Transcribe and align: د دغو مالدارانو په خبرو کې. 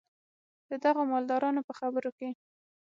د 0.69 0.71
دغو 0.83 1.01
مالدارانو 1.11 1.61
په 1.67 1.73
خبرو 1.79 2.09
کې. 2.17 2.29